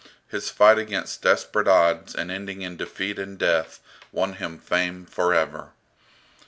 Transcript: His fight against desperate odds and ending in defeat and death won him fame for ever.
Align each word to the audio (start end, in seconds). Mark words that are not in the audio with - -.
His 0.27 0.49
fight 0.49 0.79
against 0.79 1.21
desperate 1.21 1.67
odds 1.67 2.15
and 2.15 2.31
ending 2.31 2.63
in 2.63 2.75
defeat 2.75 3.19
and 3.19 3.37
death 3.37 3.79
won 4.11 4.33
him 4.33 4.57
fame 4.57 5.05
for 5.05 5.31
ever. 5.31 5.73